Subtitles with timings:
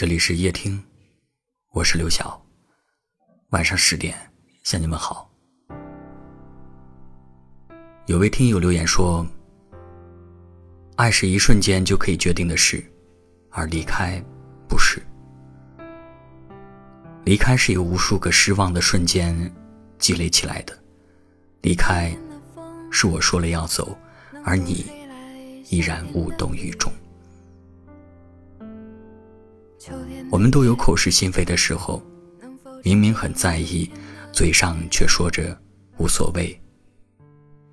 [0.00, 0.82] 这里是夜听，
[1.72, 2.42] 我是刘晓。
[3.50, 4.16] 晚上十点
[4.62, 5.30] 向你们好。
[8.06, 9.26] 有位听友留言说
[10.96, 12.82] ：“爱是一瞬间就可以决定的事，
[13.50, 14.18] 而离开
[14.66, 15.02] 不是。
[17.26, 19.54] 离开是由无数个失望的瞬间
[19.98, 20.74] 积累起来的。
[21.60, 22.10] 离开
[22.90, 23.94] 是我说了要走，
[24.46, 24.90] 而你
[25.68, 26.90] 依然无动于衷。”
[30.30, 32.00] 我们都有口是心非的时候，
[32.84, 33.90] 明明很在意，
[34.32, 35.60] 嘴上却说着
[35.98, 36.56] 无所谓；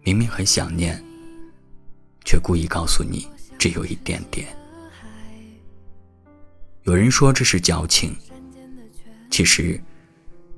[0.01, 1.01] 明明很想念，
[2.25, 3.27] 却故意告诉你
[3.59, 4.47] 只有一点点。
[6.81, 8.15] 有人说这是矫情，
[9.29, 9.79] 其实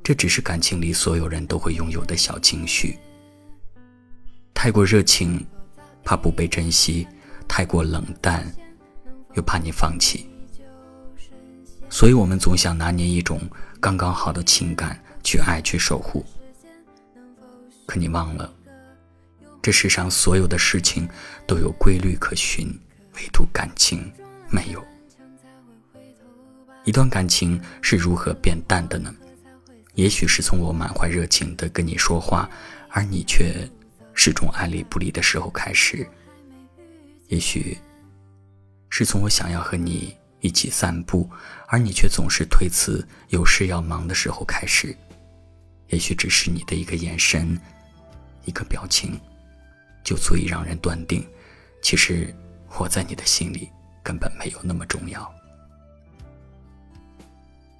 [0.01, 2.97] 这只是感情里所有人都会拥有的小情绪。
[4.53, 5.45] 太过热情，
[6.05, 7.05] 怕不被珍惜；
[7.45, 8.49] 太过冷淡，
[9.33, 10.28] 又怕你放弃。
[11.99, 13.41] 所以，我们总想拿捏一种
[13.81, 16.25] 刚刚好的情感去爱、去守护。
[17.85, 18.49] 可你忘了，
[19.61, 21.05] 这世上所有的事情
[21.45, 22.67] 都有规律可循，
[23.15, 24.09] 唯独感情
[24.49, 24.81] 没有。
[26.85, 29.13] 一段感情是如何变淡的呢？
[29.95, 32.49] 也许是从我满怀热情的跟你说话，
[32.91, 33.69] 而你却
[34.13, 36.05] 始终爱理不理的时候开始；
[37.27, 37.77] 也许
[38.89, 40.15] 是从我想要和你。
[40.41, 41.29] 一起散步，
[41.67, 44.95] 而你却总是推辞，有事要忙的时候开始。
[45.89, 47.59] 也许只是你的一个眼神，
[48.45, 49.19] 一个表情，
[50.03, 51.25] 就足以让人断定，
[51.81, 52.33] 其实
[52.77, 53.69] 我在你的心里
[54.03, 55.29] 根本没有那么重要。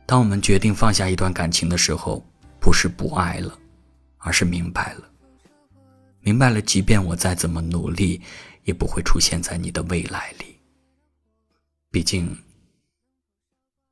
[0.05, 2.25] 当我们决定放下一段感情的时候，
[2.59, 3.57] 不是不爱了，
[4.17, 5.09] 而是明白了，
[6.21, 8.21] 明白了，即便我再怎么努力，
[8.63, 10.57] 也不会出现在你的未来里。
[11.89, 12.35] 毕竟。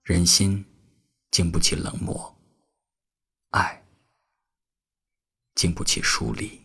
[0.08, 0.64] 人心
[1.32, 2.34] 经不起冷漠，
[3.50, 3.84] 爱
[5.54, 6.62] 经不起疏离。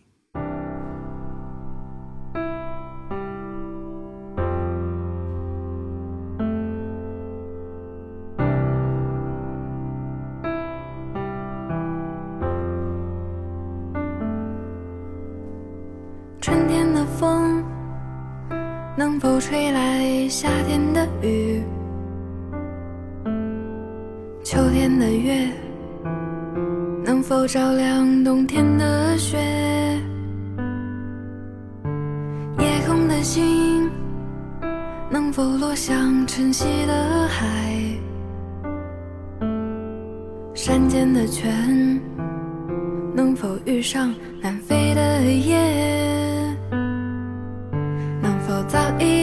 [16.39, 17.61] 春天的风
[18.97, 21.61] 能否吹来夏天的雨？
[24.53, 25.49] 秋天的月
[27.03, 29.35] 能否照亮冬天的雪？
[32.59, 33.89] 夜空的星
[35.09, 37.73] 能否落向晨曦的海？
[40.53, 41.99] 山间的泉
[43.15, 46.55] 能否遇上南飞的雁？
[48.21, 49.22] 能否早一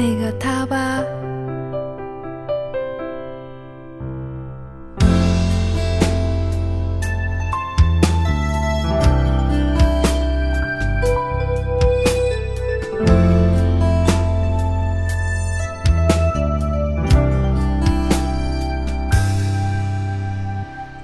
[0.00, 1.02] 那个他吧。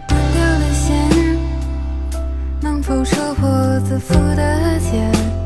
[0.07, 0.95] 断掉的线，
[2.61, 3.51] 能否收破
[3.81, 5.44] 自负的茧？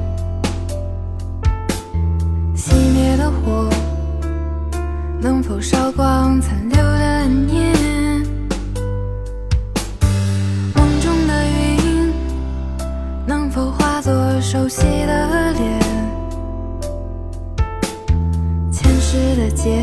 [19.10, 19.82] 世的劫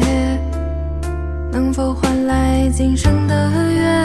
[1.51, 3.33] 能否换来今生的
[3.73, 4.03] 缘？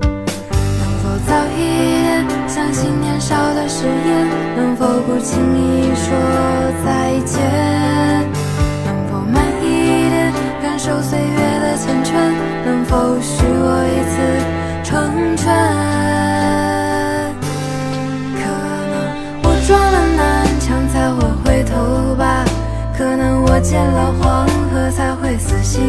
[0.00, 1.58] 能否早一
[2.02, 4.28] 点相信年少的誓言？
[4.56, 6.12] 能否不轻易说
[6.84, 7.55] 再见？
[23.60, 25.82] 见了黄河才会死心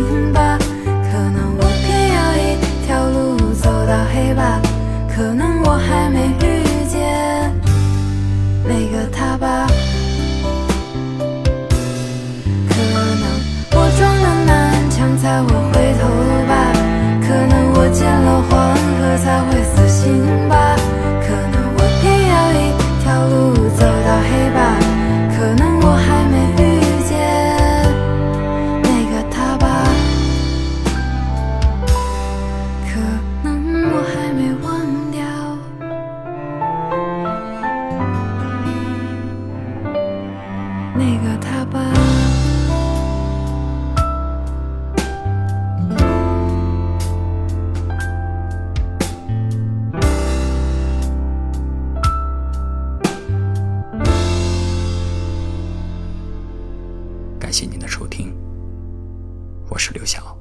[57.48, 58.36] 感谢您的收听，
[59.70, 60.37] 我是刘晓。